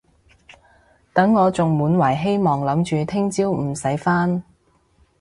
[1.13, 4.41] 等我仲滿懷希望諗住聽朝唔使返